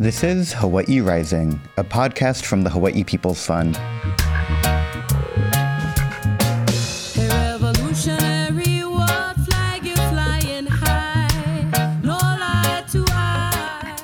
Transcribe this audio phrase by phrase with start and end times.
[0.00, 3.76] This is Hawaii Rising, a podcast from the Hawaii People's Fund.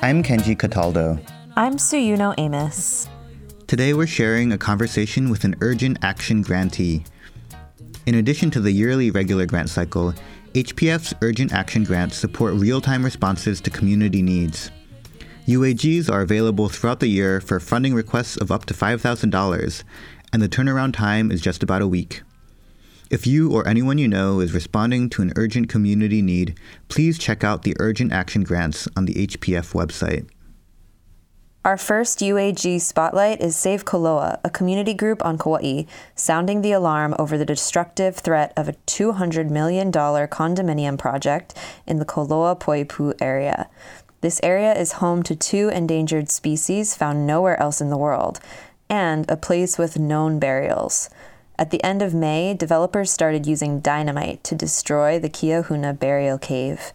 [0.03, 1.17] I'm Kenji Cataldo.
[1.55, 3.07] I'm Suyuno Amos.
[3.67, 7.05] Today we're sharing a conversation with an urgent action grantee.
[8.05, 10.13] In addition to the yearly regular grant cycle,
[10.55, 14.71] HPF's urgent action grants support real time responses to community needs.
[15.47, 19.83] UAGs are available throughout the year for funding requests of up to $5,000,
[20.33, 22.23] and the turnaround time is just about a week.
[23.11, 27.43] If you or anyone you know is responding to an urgent community need, please check
[27.43, 30.27] out the urgent action grants on the HPF website.
[31.63, 35.85] Our first UAG spotlight is Save Koloa, a community group on Kauai,
[36.15, 41.55] sounding the alarm over the destructive threat of a $200 million condominium project
[41.87, 43.67] in the Koloa Poipu area.
[44.21, 48.39] This area is home to two endangered species found nowhere else in the world,
[48.89, 51.09] and a place with known burials.
[51.57, 56.91] At the end of May, developers started using dynamite to destroy the Kiahuna burial cave.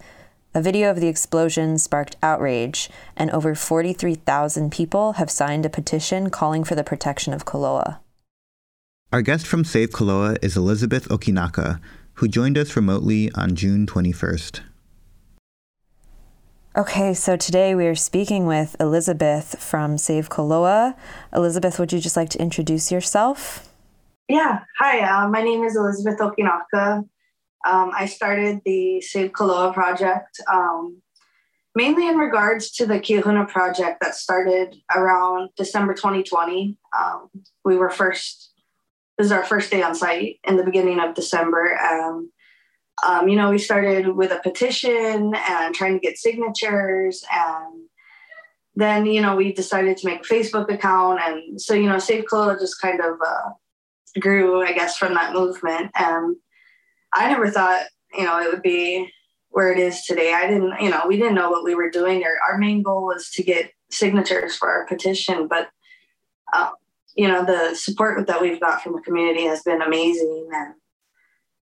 [0.52, 6.28] A video of the explosion sparked outrage, and over 43,000 people have signed a petition
[6.28, 8.00] calling for the protection of Koloa.
[9.12, 11.80] Our guest from Save Koloa is Elizabeth Okinaka,
[12.14, 14.60] who joined us remotely on June 21st.
[16.80, 20.96] Okay, so today we are speaking with Elizabeth from Save Koloa.
[21.30, 23.68] Elizabeth, would you just like to introduce yourself?
[24.30, 27.06] Yeah, hi, uh, my name is Elizabeth Okinaka.
[27.66, 31.02] Um, I started the Save Koloa project um,
[31.74, 36.78] mainly in regards to the Kiahuna project that started around December 2020.
[36.98, 37.28] Um,
[37.62, 38.54] we were first,
[39.18, 41.78] this is our first day on site in the beginning of December.
[41.78, 42.30] Um,
[43.06, 47.86] um, you know, we started with a petition and trying to get signatures and
[48.76, 52.24] then you know we decided to make a facebook account and so you know save
[52.24, 53.50] Koloa just kind of uh,
[54.18, 55.90] grew, I guess, from that movement.
[55.94, 56.36] And
[57.12, 59.12] I never thought, you know, it would be
[59.50, 60.32] where it is today.
[60.32, 62.24] I didn't, you know, we didn't know what we were doing.
[62.24, 65.68] Our, main goal was to get signatures for our petition, but,
[66.56, 66.70] um,
[67.16, 70.48] you know, the support that we've got from the community has been amazing.
[70.52, 70.74] And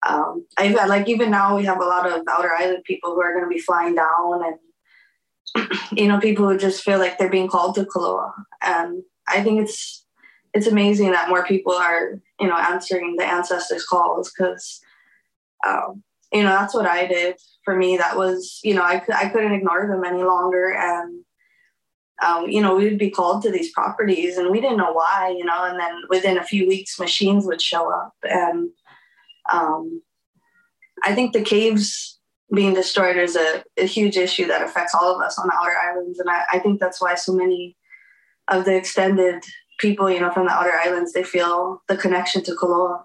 [0.06, 3.33] um, I've like, even now we have a lot of outer island people who are
[3.33, 4.56] going to be flying down
[5.55, 8.33] and, you know, people who just feel like they're being called to Koloa.
[8.62, 10.00] And I think it's,
[10.55, 14.81] it's amazing that more people are you know answering the ancestors calls because
[15.66, 16.03] um,
[16.33, 17.37] you know that's what i did.
[17.65, 20.72] For me that was you know i, I couldn't ignore them any longer.
[20.72, 21.25] And
[22.25, 25.34] um, you know we would be called to these properties and we didn't know why
[25.37, 28.15] you know and then within a few weeks machines would show up.
[28.25, 28.71] And
[29.53, 30.03] um,
[31.05, 32.19] i think the caves
[32.53, 35.77] being destroyed is a, a, huge issue that affects all of us on the outer
[35.88, 37.77] islands and I, I think that's why so many
[38.49, 39.44] of the extended
[39.81, 43.03] people, you know, from the outer islands, they feel the connection to Koloa.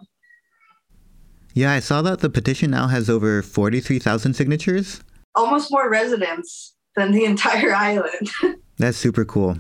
[1.53, 5.01] Yeah, I saw that the petition now has over 43,000 signatures.
[5.35, 8.29] Almost more residents than the entire island.
[8.77, 9.57] That's super cool.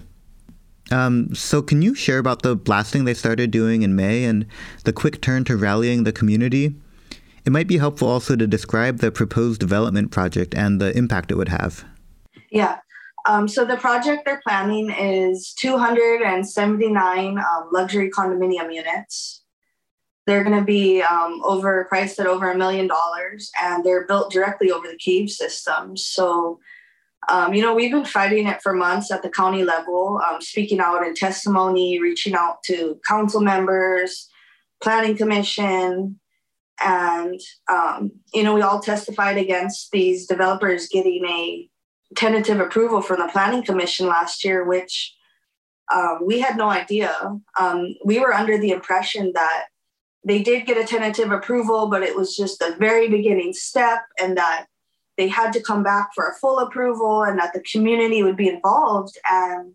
[0.91, 4.45] Um, so, can you share about the blasting they started doing in May and
[4.83, 6.75] the quick turn to rallying the community?
[7.45, 11.35] It might be helpful also to describe the proposed development project and the impact it
[11.35, 11.85] would have.
[12.51, 12.79] Yeah.
[13.27, 19.43] Um, so the project they're planning is 279 um, luxury condominium units.
[20.27, 24.31] They're going to be um, over priced at over a million dollars, and they're built
[24.31, 25.97] directly over the cave system.
[25.97, 26.59] So,
[27.27, 30.79] um, you know, we've been fighting it for months at the county level, um, speaking
[30.79, 34.29] out in testimony, reaching out to council members,
[34.81, 36.19] planning commission,
[36.83, 37.39] and
[37.71, 41.69] um, you know, we all testified against these developers getting a
[42.15, 45.15] tentative approval from the planning commission last year, which
[45.93, 47.13] um, we had no idea.
[47.59, 49.65] Um, we were under the impression that
[50.25, 54.37] they did get a tentative approval, but it was just the very beginning step, and
[54.37, 54.65] that
[55.17, 58.49] they had to come back for a full approval, and that the community would be
[58.49, 59.17] involved.
[59.29, 59.73] And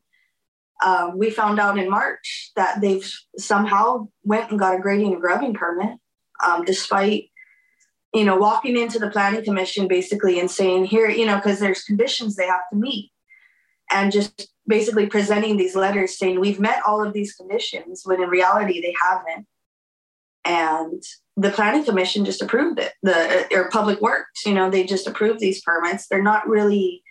[0.85, 5.21] um, we found out in March that they've somehow went and got a grading and
[5.21, 5.99] grubbing permit,
[6.45, 7.31] um, despite
[8.13, 11.85] you know, walking into the planning commission basically and saying, here, you know, because there's
[11.85, 13.13] conditions they have to meet,
[13.91, 18.29] and just basically presenting these letters saying, we've met all of these conditions, when in
[18.29, 19.47] reality they haven't.
[20.45, 21.03] And
[21.41, 25.41] the planning commission just approved it, the or public works, you know, they just approved
[25.41, 26.07] these permits.
[26.07, 27.03] They're not really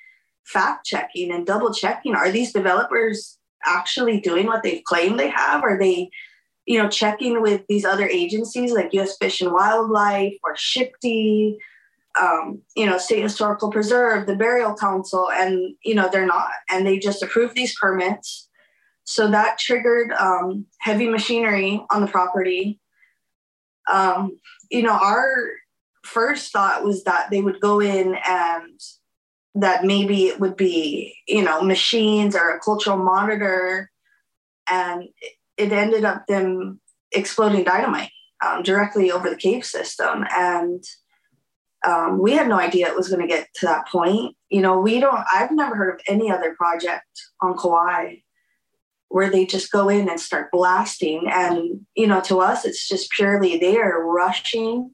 [0.46, 2.16] fact checking and double checking.
[2.16, 5.64] Are these developers actually doing what they've claimed they have?
[5.64, 6.10] Are they
[6.66, 9.18] you know, checking with these other agencies like U.S.
[9.18, 11.56] Fish and Wildlife or SHPD
[12.20, 16.86] um, you know, State Historical Preserve, the Burial Council, and you know they're not, and
[16.86, 18.50] they just approved these permits.
[19.04, 22.80] So that triggered um, heavy machinery on the property.
[23.90, 24.40] Um,
[24.70, 25.52] you know, our
[26.04, 28.80] first thought was that they would go in and
[29.56, 33.90] that maybe it would be, you know, machines or a cultural monitor.
[34.70, 35.10] And
[35.58, 36.80] it ended up them
[37.12, 38.12] exploding dynamite
[38.46, 40.26] um, directly over the cave system.
[40.32, 40.84] And
[41.86, 44.36] um, we had no idea it was going to get to that point.
[44.50, 47.08] You know, we don't, I've never heard of any other project
[47.42, 48.18] on Kauai
[49.10, 51.28] where they just go in and start blasting.
[51.30, 54.92] And, you know, to us, it's just purely they are rushing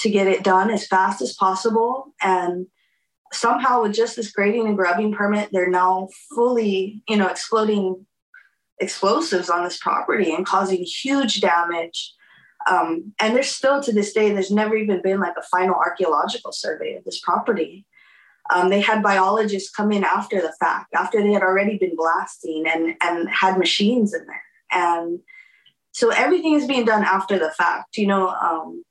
[0.00, 2.12] to get it done as fast as possible.
[2.20, 2.66] And
[3.32, 8.04] somehow, with just this grading and grubbing permit, they're now fully, you know, exploding
[8.80, 12.12] explosives on this property and causing huge damage.
[12.68, 16.50] Um, and there's still to this day, there's never even been like a final archaeological
[16.50, 17.86] survey of this property.
[18.50, 22.64] Um, they had biologists come in after the fact, after they had already been blasting
[22.66, 24.42] and, and had machines in there.
[24.70, 25.20] And
[25.92, 27.96] so everything is being done after the fact.
[27.96, 28.84] You know, um,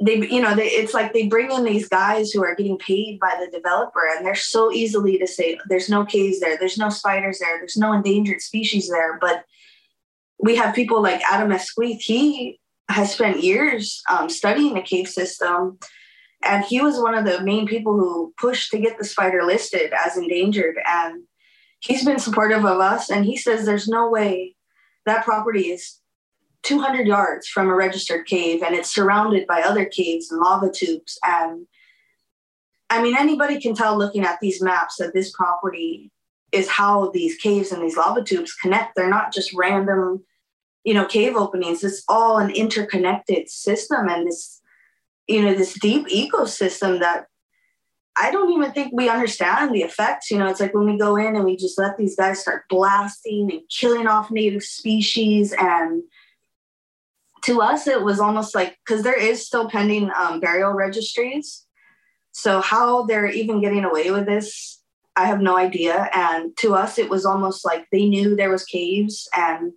[0.00, 3.18] they you know they, it's like they bring in these guys who are getting paid
[3.18, 6.90] by the developer and they're so easily to say there's no caves there there's no
[6.90, 9.44] spiders there there's no endangered species there but
[10.38, 15.78] we have people like Adam Asquith he has spent years um, studying the cave system
[16.46, 19.92] and he was one of the main people who pushed to get the spider listed
[20.04, 21.24] as endangered and
[21.80, 24.54] he's been supportive of us and he says there's no way
[25.04, 26.00] that property is
[26.62, 31.18] 200 yards from a registered cave and it's surrounded by other caves and lava tubes
[31.24, 31.66] and
[32.90, 36.10] i mean anybody can tell looking at these maps that this property
[36.52, 38.94] is how these caves and these lava tubes connect.
[38.94, 40.24] They're not just random
[40.84, 41.82] you know cave openings.
[41.82, 44.55] It's all an interconnected system and this
[45.28, 47.26] you know this deep ecosystem that
[48.18, 50.30] I don't even think we understand the effects.
[50.30, 52.64] You know, it's like when we go in and we just let these guys start
[52.70, 56.02] blasting and killing off native species and
[57.46, 61.64] to us, it was almost like because there is still pending um, burial registries.
[62.32, 64.82] So how they're even getting away with this,
[65.14, 66.10] I have no idea.
[66.12, 69.72] And to us, it was almost like they knew there was caves and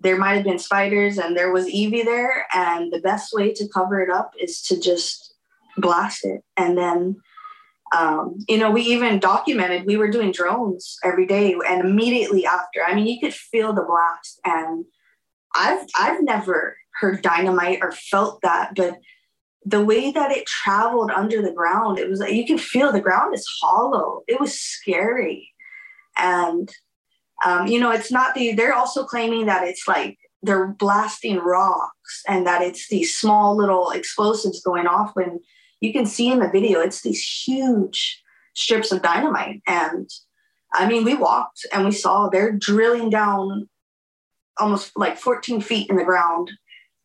[0.00, 2.46] there might have been spiders and there was iwi there.
[2.52, 5.34] And the best way to cover it up is to just
[5.76, 6.42] blast it.
[6.56, 7.16] And then,
[7.96, 12.84] um, you know, we even documented, we were doing drones every day and immediately after,
[12.84, 14.40] I mean, you could feel the blast.
[14.44, 14.84] And
[15.54, 18.98] I've, I've never heard dynamite or felt that, but
[19.64, 23.00] the way that it traveled under the ground, it was like you could feel the
[23.00, 24.22] ground is hollow.
[24.28, 25.50] It was scary.
[26.16, 26.70] And,
[27.44, 32.22] um, you know, it's not the, they're also claiming that it's like they're blasting rocks
[32.28, 35.40] and that it's these small little explosives going off when
[35.80, 38.22] you can see in the video, it's these huge
[38.54, 39.62] strips of dynamite.
[39.66, 40.08] And
[40.72, 43.68] I mean, we walked and we saw they're drilling down
[44.58, 46.50] almost like 14 feet in the ground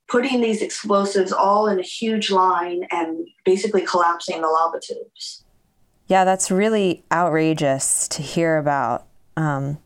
[0.07, 5.45] putting these explosives all in a huge line and basically collapsing the lava tubes.
[6.07, 9.07] Yeah, that's really outrageous to hear about.
[9.37, 9.77] Um,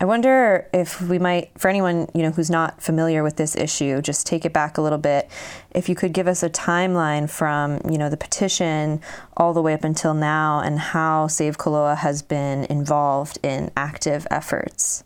[0.00, 4.00] I wonder if we might, for anyone you know who's not familiar with this issue,
[4.00, 5.28] just take it back a little bit.
[5.72, 9.00] If you could give us a timeline from you know the petition
[9.36, 14.24] all the way up until now, and how Save Koloa has been involved in active
[14.30, 15.02] efforts.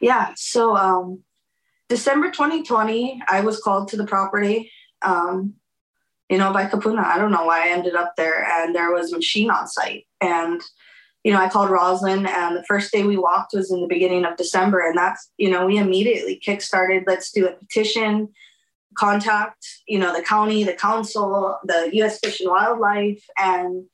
[0.00, 1.22] Yeah, so um,
[1.88, 4.70] December 2020, I was called to the property,
[5.02, 5.54] um,
[6.28, 7.04] you know, by Kupuna.
[7.04, 10.06] I don't know why I ended up there, and there was a machine on site.
[10.20, 10.60] And,
[11.24, 14.24] you know, I called Roslyn, and the first day we walked was in the beginning
[14.24, 14.80] of December.
[14.80, 18.28] And that's, you know, we immediately kickstarted, let's do a petition,
[18.94, 23.24] contact, you know, the county, the council, the US Fish and Wildlife.
[23.38, 23.84] And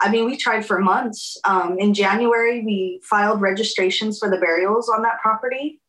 [0.00, 1.36] I mean, we tried for months.
[1.44, 5.80] Um, in January, we filed registrations for the burials on that property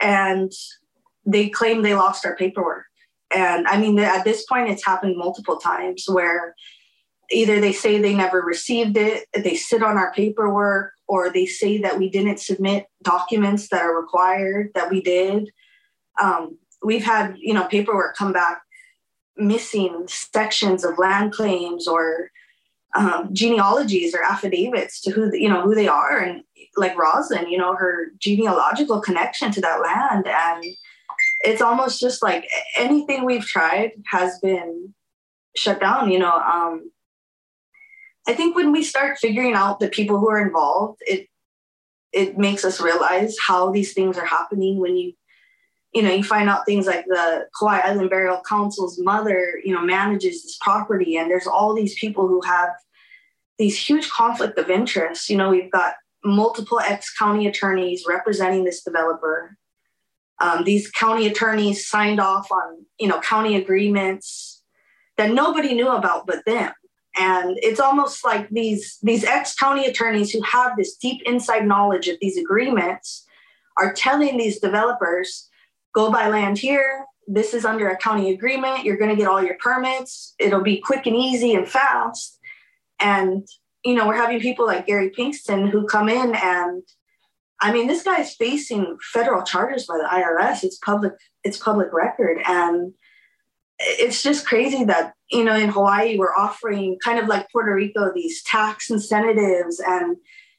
[0.00, 0.52] and
[1.26, 2.84] they claim they lost our paperwork.
[3.34, 6.54] And I mean, at this point, it's happened multiple times where
[7.30, 11.78] either they say they never received it, they sit on our paperwork, or they say
[11.78, 15.50] that we didn't submit documents that are required that we did.
[16.20, 18.62] Um, we've had, you know, paperwork come back
[19.36, 22.30] missing sections of land claims or
[22.94, 26.44] um, genealogies or affidavits to who you know who they are and
[26.76, 30.26] like Roslyn, you know, her genealogical connection to that land.
[30.26, 30.64] And
[31.40, 34.94] it's almost just like anything we've tried has been
[35.56, 36.32] shut down, you know.
[36.32, 36.90] Um,
[38.26, 41.28] I think when we start figuring out the people who are involved, it
[42.12, 45.14] it makes us realize how these things are happening when you
[45.94, 49.80] you know, you find out things like the Kauai Island Burial Council's mother, you know,
[49.80, 52.70] manages this property, and there's all these people who have
[53.58, 55.30] these huge conflict of interest.
[55.30, 59.56] You know, we've got multiple ex county attorneys representing this developer.
[60.40, 64.62] Um, these county attorneys signed off on, you know, county agreements
[65.16, 66.72] that nobody knew about but them.
[67.16, 72.08] And it's almost like these these ex county attorneys who have this deep inside knowledge
[72.08, 73.24] of these agreements
[73.78, 75.48] are telling these developers
[75.94, 77.06] go buy land here.
[77.26, 78.84] This is under a county agreement.
[78.84, 80.34] You're going to get all your permits.
[80.38, 82.38] It'll be quick and easy and fast.
[83.00, 83.46] And,
[83.84, 86.82] you know, we're having people like Gary Pinkston who come in and,
[87.60, 90.64] I mean, this guy is facing federal charges by the IRS.
[90.64, 91.12] It's public,
[91.44, 92.38] it's public record.
[92.46, 92.92] And
[93.78, 98.12] it's just crazy that, you know, in Hawaii, we're offering kind of like Puerto Rico,
[98.14, 100.16] these tax incentives and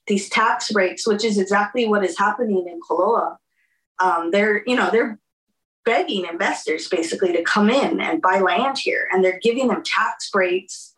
[0.07, 3.38] these tax breaks, which is exactly what is happening in Koloa.
[4.00, 5.19] Um, they're, you know, they're
[5.86, 10.29] begging investors basically to come in and buy land here and they're giving them tax
[10.31, 10.93] breaks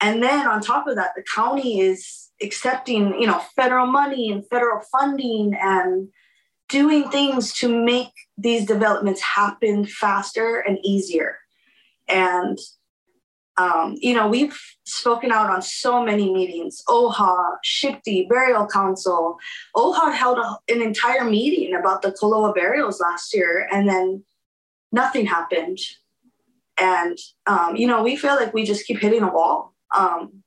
[0.00, 4.46] and then on top of that the county is accepting you know federal money and
[4.48, 6.08] federal funding and
[6.68, 11.36] doing things to make these developments happen faster and easier
[12.12, 12.58] and
[13.56, 19.38] um, you know we've spoken out on so many meetings oha shipti burial council.
[19.76, 24.24] Oha held a, an entire meeting about the koloa burials last year and then
[24.92, 25.78] nothing happened.
[26.80, 29.74] And um, you know we feel like we just keep hitting a wall.
[29.94, 30.42] Um,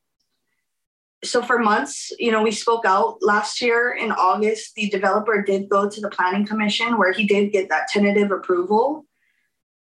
[1.23, 3.17] so for months you know we spoke out.
[3.21, 7.51] Last year in august the developer did go to the planning commission where he did
[7.51, 9.05] get that tentative approval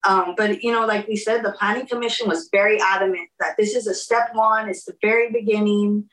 [0.04, 3.74] um, but you know, like we said, the planning commission was very adamant that this
[3.74, 4.68] is a step one.
[4.68, 6.08] It's the very beginning.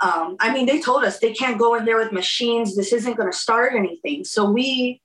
[0.00, 2.76] Um, I mean, they told us they can't go in there with machines.
[2.76, 4.24] This isn't going to start anything.
[4.24, 5.02] So we,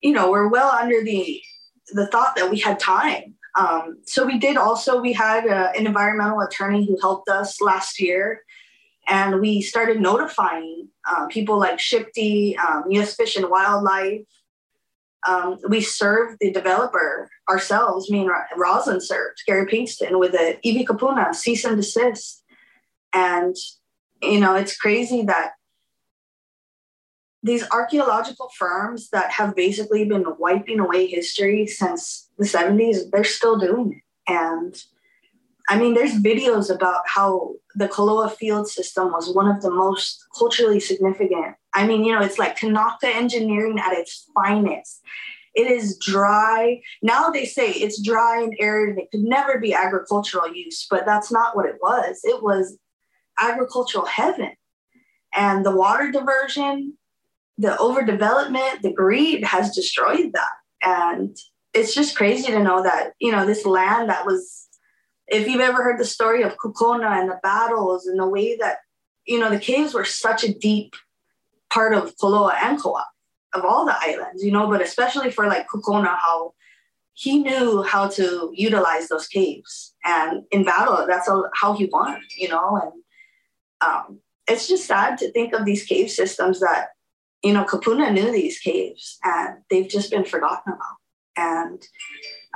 [0.00, 1.42] you know, we're well under the
[1.88, 3.34] the thought that we had time.
[3.56, 5.00] Um, so we did also.
[5.00, 8.42] We had a, an environmental attorney who helped us last year,
[9.06, 13.14] and we started notifying uh, people like Shifty, um, U.S.
[13.14, 14.22] Fish and Wildlife,
[15.26, 20.84] um, we served the developer ourselves, me and Roslyn served Gary Pinkston with a Iwi
[20.84, 22.42] Kupuna cease and desist.
[23.14, 23.54] And,
[24.22, 25.52] you know, it's crazy that
[27.42, 33.58] these archaeological firms that have basically been wiping away history since the 70s, they're still
[33.58, 34.32] doing it.
[34.32, 34.74] And
[35.68, 40.24] I mean, there's videos about how the Koloa field system was one of the most
[40.36, 41.56] culturally significant.
[41.74, 45.02] I mean, you know, it's like Kanaka engineering at its finest.
[45.54, 46.80] It is dry.
[47.02, 51.06] Now they say it's dry and arid and it could never be agricultural use, but
[51.06, 52.20] that's not what it was.
[52.24, 52.76] It was
[53.38, 54.52] agricultural heaven.
[55.34, 56.96] And the water diversion,
[57.58, 60.52] the overdevelopment, the greed has destroyed that.
[60.82, 61.36] And
[61.72, 64.68] it's just crazy to know that, you know, this land that was
[65.26, 68.78] if you've ever heard the story of Kukona and the battles and the way that,
[69.26, 70.94] you know, the caves were such a deep
[71.74, 73.02] part of Koloa and Kauai,
[73.54, 76.54] of all the islands, you know, but especially for like Kukona, how
[77.14, 79.94] he knew how to utilize those caves.
[80.04, 82.92] And in battle, that's how he won, you know, and
[83.80, 86.88] um, it's just sad to think of these cave systems that,
[87.42, 90.96] you know, Kupuna knew these caves and they've just been forgotten about.
[91.36, 91.82] And,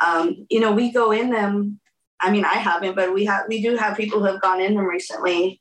[0.05, 1.81] um, you know, we go in them
[2.21, 4.75] I mean, I haven't, but we have we do have people who have gone in
[4.75, 5.61] them recently.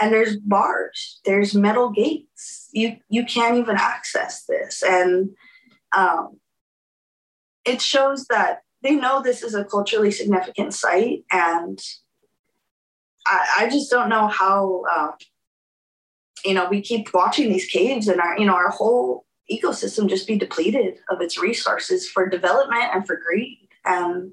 [0.00, 2.68] And there's bars, there's metal gates.
[2.72, 5.30] You you can't even access this, and
[5.96, 6.38] um,
[7.64, 11.80] it shows that they know this is a culturally significant site, and
[13.26, 14.82] I, I just don't know how.
[14.94, 15.12] Uh,
[16.44, 20.26] you know, we keep watching these caves, and our you know our whole ecosystem just
[20.26, 23.68] be depleted of its resources for development and for greed.
[23.84, 24.32] And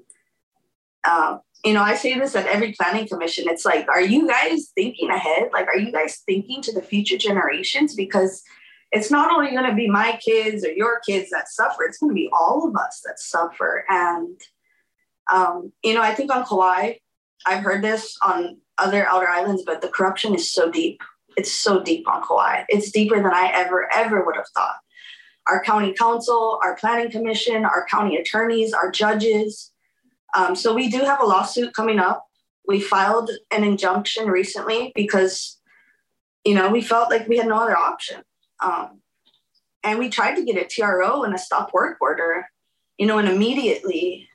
[1.08, 3.48] um, you know, I say this at every planning commission.
[3.48, 5.48] It's like, are you guys thinking ahead?
[5.52, 7.94] Like, are you guys thinking to the future generations?
[7.94, 8.42] Because
[8.92, 12.10] it's not only going to be my kids or your kids that suffer, it's going
[12.10, 13.84] to be all of us that suffer.
[13.88, 14.38] And,
[15.32, 16.94] um, you know, I think on Kauai,
[17.46, 21.00] I've heard this on other outer islands, but the corruption is so deep.
[21.36, 22.64] It's so deep on Kauai.
[22.68, 24.76] It's deeper than I ever, ever would have thought.
[25.48, 29.72] Our county council, our planning commission, our county attorneys, our judges,
[30.34, 32.26] um, so we do have a lawsuit coming up.
[32.66, 35.60] We filed an injunction recently because,
[36.44, 38.22] you know, we felt like we had no other option.
[38.62, 39.00] Um,
[39.82, 42.48] and we tried to get a TRO and a stop work order,
[42.98, 44.28] you know, and immediately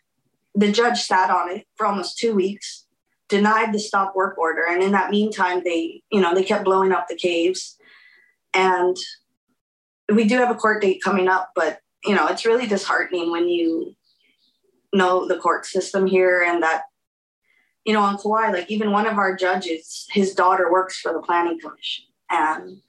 [0.55, 2.85] the judge sat on it for almost two weeks,
[3.27, 4.65] denied the stop work order.
[4.69, 7.77] And in that meantime, they, you know, they kept blowing up the caves.
[8.53, 8.95] And
[10.13, 13.49] we do have a court date coming up, but you know, it's really disheartening when
[13.49, 13.95] you
[14.93, 16.83] know the court system here and that,
[17.85, 21.21] you know, on Kauai, like even one of our judges, his daughter works for the
[21.21, 22.05] planning commission.
[22.29, 22.81] And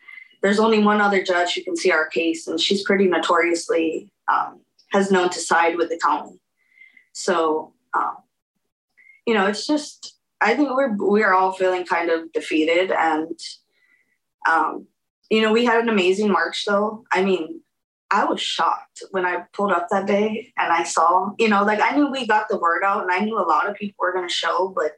[0.42, 4.61] there's only one other judge who can see our case, and she's pretty notoriously um,
[4.92, 6.40] has known to side with the county.
[7.12, 8.16] So, um,
[9.26, 13.38] you know, it's just I think we're we're all feeling kind of defeated, and
[14.49, 14.87] um,
[15.30, 17.04] you know, we had an amazing march though.
[17.12, 17.61] I mean,
[18.11, 21.81] I was shocked when I pulled up that day and I saw, you know, like
[21.81, 24.12] I knew we got the word out and I knew a lot of people were
[24.12, 24.93] going to show, but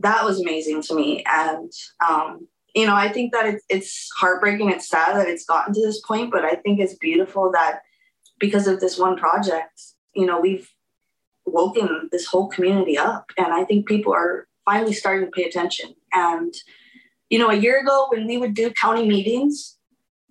[0.00, 1.24] that was amazing to me.
[1.26, 1.70] And,
[2.06, 4.70] um, you know, I think that it's, it's heartbreaking.
[4.70, 7.80] It's sad that it's gotten to this point, but I think it's beautiful that
[8.38, 9.80] because of this one project,
[10.14, 10.68] you know, we've
[11.46, 13.30] woken this whole community up.
[13.38, 15.94] And I think people are finally starting to pay attention.
[16.12, 16.54] And,
[17.28, 19.76] you know, a year ago when we would do county meetings,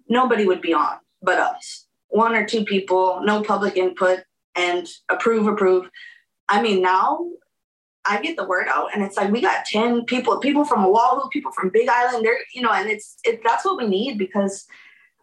[0.09, 1.85] nobody would be on but us.
[2.09, 4.23] One or two people, no public input,
[4.55, 5.89] and approve, approve.
[6.47, 7.25] I mean, now
[8.05, 11.29] I get the word out, and it's like we got ten people, people from Oahu,
[11.29, 12.25] people from Big Island.
[12.25, 14.65] There, you know, and it's it, that's what we need because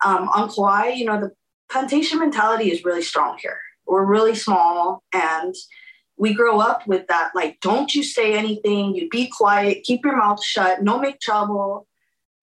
[0.05, 1.33] um, on Kauai, you know, the
[1.71, 3.59] plantation mentality is really strong here.
[3.87, 5.55] We're really small, and
[6.17, 7.33] we grow up with that.
[7.35, 8.95] Like, don't you say anything.
[8.95, 9.85] You be quiet.
[9.85, 10.83] Keep your mouth shut.
[10.83, 11.87] No make trouble.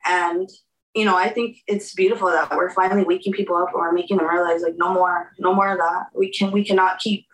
[0.06, 0.50] And
[0.94, 4.30] you know, I think it's beautiful that we're finally waking people up or making them
[4.30, 6.06] realize like no more, no more of that.
[6.14, 7.26] We can we cannot keep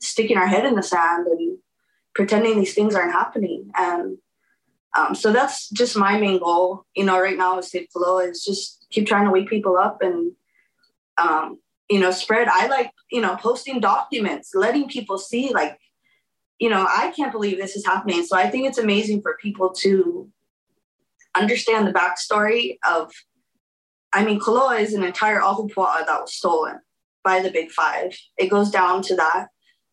[0.00, 1.58] sticking our head in the sand and
[2.14, 3.70] pretending these things aren't happening.
[3.76, 4.18] And
[4.96, 8.44] um, so that's just my main goal, you know, right now with Save Koloa is
[8.44, 10.32] just keep trying to wake people up and
[11.18, 11.58] um,
[11.88, 12.48] you know, spread.
[12.48, 15.78] I like, you know, posting documents, letting people see like,
[16.58, 18.24] you know, I can't believe this is happening.
[18.24, 20.30] So I think it's amazing for people to
[21.40, 23.12] understand the backstory of,
[24.12, 26.80] I mean, Koloa is an entire ahupua'a that was stolen
[27.24, 28.16] by the Big Five.
[28.38, 29.48] It goes down to that.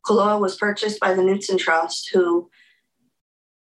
[0.06, 2.50] Koloa was purchased by the Knudsen Trust, who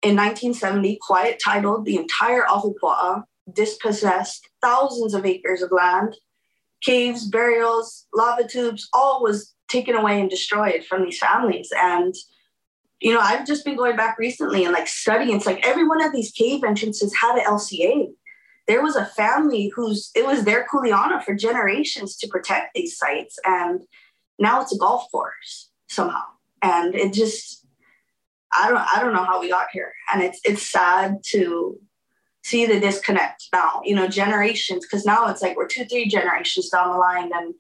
[0.02, 6.16] in 1970 quiet titled the entire ahupua'a, dispossessed thousands of acres of land,
[6.82, 11.70] caves, burials, lava tubes, all was taken away and destroyed from these families.
[11.76, 12.14] And
[13.00, 15.36] you know, I've just been going back recently and like studying.
[15.36, 18.08] It's like every one of these cave entrances had an LCA.
[18.68, 23.38] There was a family whose it was their kuleana for generations to protect these sites,
[23.46, 23.82] and
[24.40, 26.24] now it's a golf course somehow.
[26.62, 27.66] And it just,
[28.52, 31.80] I don't, I don't know how we got here, and it's it's sad to
[32.44, 33.82] see the disconnect now.
[33.86, 37.54] You know, generations because now it's like we're two, three generations down the line, and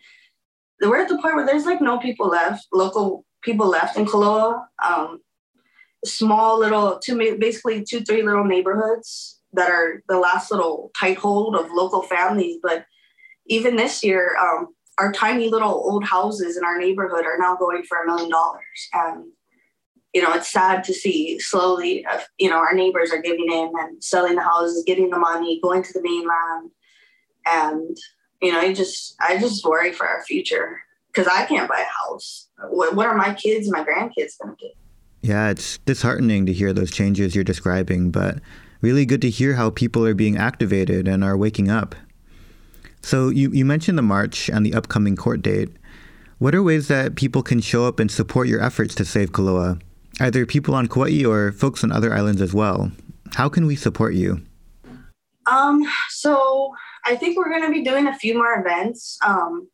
[0.81, 4.65] we're at the point where there's like no people left, local people left in Koloa.
[4.85, 5.19] Um,
[6.05, 11.55] small little two basically two three little neighborhoods that are the last little tight hold
[11.55, 12.57] of local families.
[12.61, 12.85] But
[13.47, 17.83] even this year um, our tiny little old houses in our neighborhood are now going
[17.83, 18.89] for a million dollars.
[18.93, 19.25] And
[20.13, 23.71] you know it's sad to see slowly uh, you know our neighbors are giving in
[23.77, 26.71] and selling the houses getting the money going to the mainland.
[27.45, 27.97] And
[28.41, 32.09] you know i just i just worry for our future because i can't buy a
[32.09, 32.49] house.
[32.69, 34.69] What, what are my kids my grandkids going to do
[35.27, 38.39] yeah, it's disheartening to hear those changes you're describing, but
[38.81, 41.95] really good to hear how people are being activated and are waking up.
[43.01, 45.69] So, you, you mentioned the march and the upcoming court date.
[46.39, 49.81] What are ways that people can show up and support your efforts to save Koloa?
[50.19, 52.91] Either people on Kauai or folks on other islands as well.
[53.33, 54.41] How can we support you?
[55.45, 56.73] Um, so
[57.05, 59.17] I think we're going to be doing a few more events.
[59.25, 59.67] Um,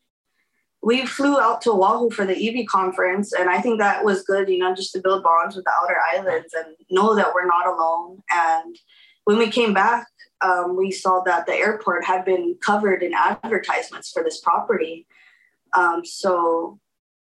[0.84, 4.50] we flew out to Oahu for the EV conference, and I think that was good,
[4.50, 7.68] you know, just to build bonds with the outer islands and know that we're not
[7.68, 8.22] alone.
[8.30, 8.76] And
[9.24, 10.08] when we came back,
[10.42, 15.08] um, we saw that the airport had been covered in advertisements for this property.
[15.74, 16.80] Um, so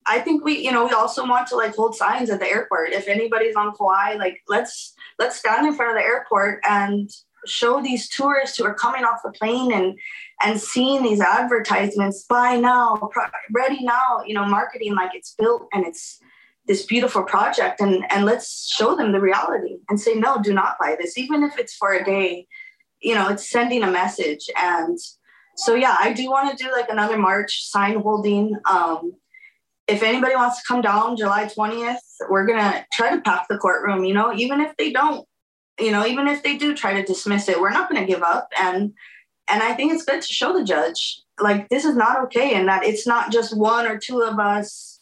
[0.07, 2.89] I think we, you know, we also want to like hold signs at the airport.
[2.89, 7.07] If anybody's on Kauai, like let's let's stand in front of the airport and
[7.45, 9.97] show these tourists who are coming off the plane and
[10.41, 13.09] and seeing these advertisements buy now
[13.51, 16.19] ready now you know marketing like it's built and it's
[16.65, 20.77] this beautiful project and and let's show them the reality and say no do not
[20.79, 21.17] buy this.
[21.17, 22.47] Even if it's for a day
[23.01, 24.49] you know it's sending a message.
[24.57, 24.97] And
[25.55, 28.55] so yeah i do want to do like another march sign holding.
[28.69, 29.13] Um
[29.85, 31.97] if anybody wants to come down july 20th
[32.29, 35.27] we're gonna try to pack the courtroom you know even if they don't
[35.77, 38.47] you know even if they do try to dismiss it we're not to give up.
[38.59, 38.93] And
[39.49, 42.67] and i think it's good to show the judge like this is not okay and
[42.67, 44.99] that it's not just one or two of us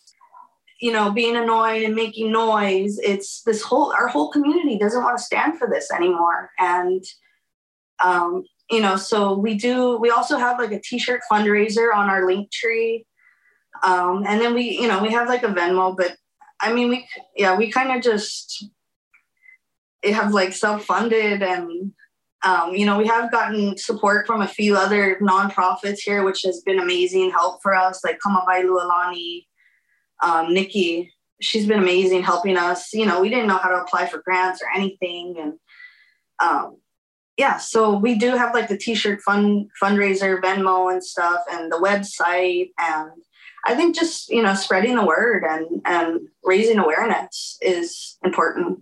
[0.82, 2.98] you know being annoyed and making noise.
[3.00, 6.50] It's this whole our whole community doesn't want to stand for this anymore.
[6.58, 7.04] And
[8.04, 12.26] um you know so we do we also have like a t-shirt fundraiser on our
[12.26, 13.06] link tree.
[13.84, 16.16] Um, and then we, you know, we have like a Venmo, but
[16.60, 18.66] I mean, we, yeah, we kind of just
[20.04, 21.92] have like self-funded and,
[22.44, 26.62] um, you know, we have gotten support from a few other nonprofits here, which has
[26.62, 29.46] been amazing help for us, like Kamawailualani,
[30.24, 31.14] um, Nikki.
[31.40, 32.94] She's been amazing helping us.
[32.94, 35.36] You know, we didn't know how to apply for grants or anything.
[35.40, 35.54] And
[36.40, 36.78] um,
[37.38, 41.78] yeah, so we do have like the t-shirt fund fundraiser, Venmo and stuff, and the
[41.78, 42.72] website.
[42.80, 43.12] And
[43.66, 48.80] I think just, you know, spreading the word and, and raising awareness is important.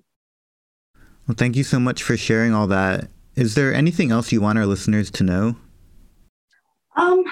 [1.27, 3.09] Well, thank you so much for sharing all that.
[3.39, 5.55] Is there anything else you want our listeners to know?
[6.97, 7.23] Um,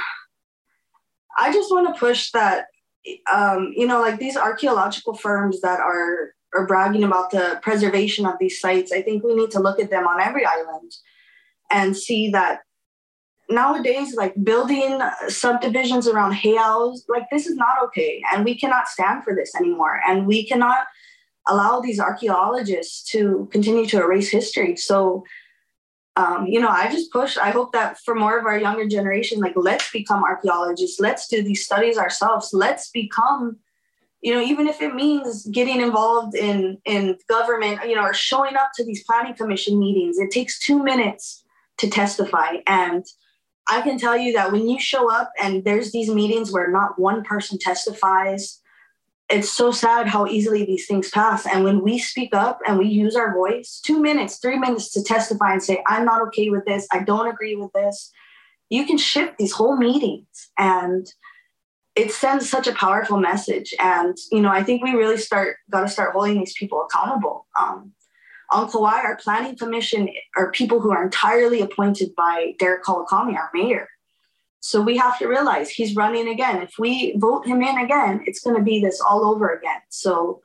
[1.37, 2.67] I just want to push that,
[3.31, 8.35] um, you know, like these archaeological firms that are are bragging about the preservation of
[8.39, 8.93] these sites.
[8.93, 10.93] I think we need to look at them on every island
[11.69, 12.61] and see that
[13.49, 19.25] nowadays, like building subdivisions around heiaus, like this is not okay, and we cannot stand
[19.25, 20.87] for this anymore, and we cannot
[21.49, 24.77] allow these archaeologists to continue to erase history.
[24.77, 25.25] So
[26.17, 27.37] um, you know, I just push.
[27.37, 30.99] I hope that for more of our younger generation, like let's become archaeologists.
[30.99, 32.49] Let's do these studies ourselves.
[32.53, 33.57] Let's become,
[34.21, 38.55] you know, even if it means getting involved in in government, you know, or showing
[38.55, 40.17] up to these planning commission meetings.
[40.17, 41.43] It takes two minutes
[41.77, 43.05] to testify, and
[43.69, 46.97] I can tell you that when you show up and there's these meetings where not
[46.97, 48.59] one person testifies,
[49.29, 51.45] it's so sad how easily these things pass.
[51.45, 55.03] And when we speak up and we use our voice, two minutes, three minutes to
[55.03, 58.11] testify and say, I'm not okay with this, I don't agree with this,
[58.69, 60.49] you can shift these whole meetings.
[60.57, 61.07] And
[61.95, 63.73] it sends such a powerful message.
[63.79, 67.47] And, you know, I think we really start, got to start holding these people accountable.
[67.59, 67.93] Um,
[68.53, 73.49] on Kauai, our planning commission are people who are entirely appointed by Derek Kawakami, our
[73.53, 73.89] mayor.
[74.59, 76.61] So we have to realize he's running again.
[76.61, 79.79] If we vote him in again, it's going to be this all over again.
[79.89, 80.41] So,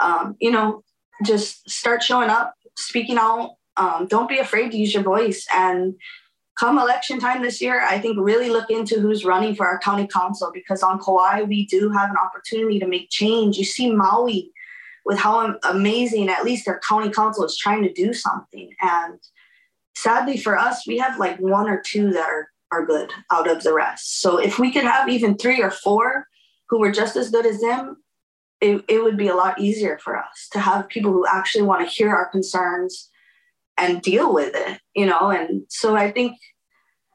[0.00, 0.82] um, you know,
[1.24, 3.56] just start showing up, speaking out.
[3.76, 5.46] Um, don't be afraid to use your voice.
[5.54, 5.94] And
[6.58, 10.06] come election time this year, I think really look into who's running for our county
[10.06, 13.58] council because on Kauai, we do have an opportunity to make change.
[13.58, 14.50] You see Maui
[15.04, 18.70] with how amazing, at least their county council is trying to do something.
[18.80, 19.20] And
[19.94, 23.62] sadly for us, we have like one or two that are are good out of
[23.62, 24.20] the rest.
[24.20, 26.26] So if we could have even three or four
[26.68, 27.96] who were just as good as them,
[28.60, 31.86] it, it would be a lot easier for us to have people who actually want
[31.86, 33.10] to hear our concerns
[33.76, 35.30] and deal with it, you know?
[35.30, 36.38] And so I think,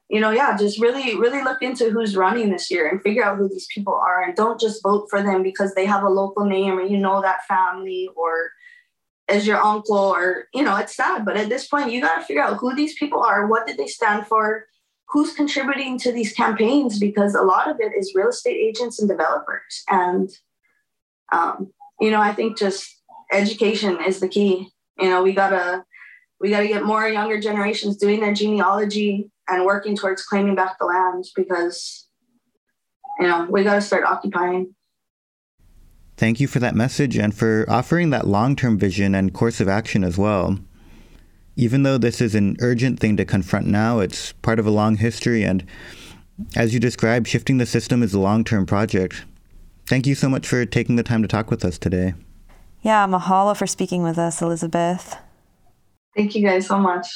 [0.10, 3.38] you know, yeah, just really, really look into who's running this year and figure out
[3.38, 6.46] who these people are and don't just vote for them because they have a local
[6.46, 8.52] name or you know that family or
[9.28, 11.26] as your uncle or, you know, it's sad.
[11.26, 13.78] But at this point, you got to figure out who these people are, what did
[13.78, 14.66] they stand for,
[15.12, 19.10] who's contributing to these campaigns because a lot of it is real estate agents and
[19.10, 19.84] developers.
[19.90, 20.30] And
[21.34, 21.72] um,
[22.02, 24.70] you know i think just education is the key.
[25.00, 25.86] You know we gotta
[26.40, 30.86] we gotta get more younger generations doing their genealogy and working towards claiming back the
[30.86, 32.08] land because
[33.20, 34.76] you know we gotta start occupying.
[36.18, 39.68] Thank you for that message and for offering that long term vision and course of
[39.68, 40.60] action as well
[41.56, 44.98] even though this is an urgent thing to confront now, it's part of a long
[44.98, 45.66] history, and
[46.56, 49.26] as you described, shifting the system is a long term project.
[49.88, 52.14] Thank you so much for taking the time to talk with us today.
[52.82, 55.16] Yeah, mahalo for speaking with us, Elizabeth.
[56.16, 57.08] Thank you guys so much.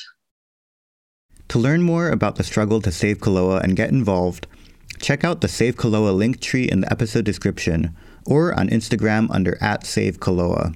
[1.49, 4.47] To learn more about the struggle to save Koloa and get involved,
[4.99, 7.95] check out the Save Koloa link tree in the episode description
[8.25, 10.75] or on Instagram under at Save Koloa.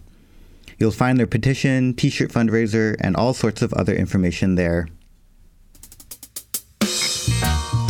[0.80, 4.88] You'll find their petition, t shirt fundraiser, and all sorts of other information there.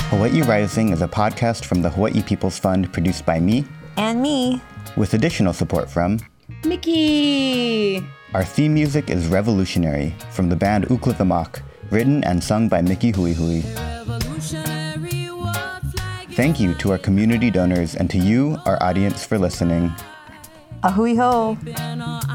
[0.09, 3.63] Hawaii Rising is a podcast from the Hawaii People's Fund produced by me
[3.95, 4.59] and me,
[4.97, 6.19] with additional support from
[6.65, 8.03] Mickey.
[8.33, 13.33] Our theme music is Revolutionary from the band Ukla written and sung by Mickey Hui
[13.33, 13.61] Hui.
[16.33, 19.93] Thank you to our community donors and to you, our audience, for listening.
[20.81, 21.57] Ahui ho!
[21.65, 22.28] tea.